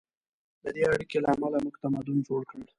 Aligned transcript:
د 0.63 0.65
دې 0.75 0.83
اړیکې 0.93 1.17
له 1.23 1.29
امله 1.33 1.57
موږ 1.63 1.75
تمدن 1.83 2.17
جوړ 2.27 2.41
کړ. 2.49 2.59